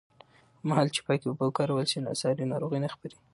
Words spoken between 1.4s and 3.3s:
وکارول شي، ساري ناروغۍ نه خپرېږي.